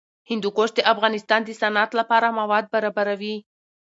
هندوکش 0.29 0.69
د 0.75 0.79
افغانستان 0.93 1.41
د 1.45 1.49
صنعت 1.61 1.91
لپاره 1.99 2.27
مواد 2.39 2.65
برابروي. 2.73 3.35